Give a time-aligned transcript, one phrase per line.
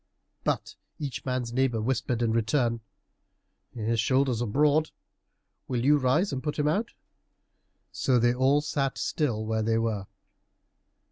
[0.43, 2.79] But each man's neighbor whispered in return,
[3.75, 4.89] "His shoulders are broad;
[5.67, 6.93] will you rise and put him out?"
[7.91, 10.07] So they all sat still where they were.